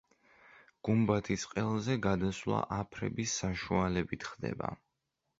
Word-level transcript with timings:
გუმბათის 0.87 1.43
ყელზე 1.49 1.97
გადასვლა 2.05 2.61
აფრების 2.77 3.35
საშუალებით 3.43 4.25
ხდება. 4.31 4.71